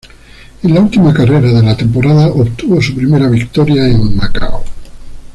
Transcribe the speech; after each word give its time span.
En 0.63 0.73
la 0.73 0.81
última 0.81 1.13
carrera 1.13 1.51
de 1.53 1.61
la 1.61 1.77
temporada 1.77 2.27
obtuvo 2.29 2.81
su 2.81 2.95
primera 2.95 3.29
victoria, 3.29 3.87
en 3.87 4.15
Macao. 4.15 4.63